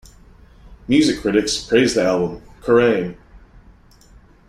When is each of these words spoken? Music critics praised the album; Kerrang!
Music 0.87 1.21
critics 1.21 1.63
praised 1.63 1.95
the 1.95 2.03
album; 2.03 2.41
Kerrang! 2.63 3.17